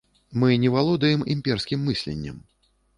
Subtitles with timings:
[0.43, 2.45] Мы не валодаем імперскім мысленнем.